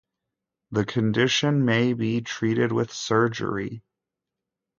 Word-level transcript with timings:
The 0.71 0.83
condition 0.83 1.63
may 1.63 1.93
be 1.93 2.21
treated 2.21 2.71
with 2.71 2.91
surgery. 2.91 3.83